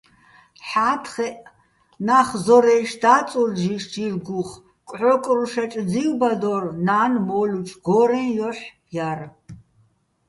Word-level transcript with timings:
ჰ̦ა́თხეჸ 0.67 1.37
ნახ 2.05 2.27
ზორაჲში̆ 2.45 2.99
და́წურ 3.01 3.49
ჯიშ-ჯილგუხ, 3.59 4.49
კჵო́კრუშაჭ 4.89 5.73
ძივბადო́რ, 5.89 6.63
ნა́ნ 6.85 7.11
მო́ლუჩო̆ 7.27 7.79
გო́რეჼ 7.85 8.23
ჲოჰ̦ 8.35 8.61
ჲარ. 8.93 9.19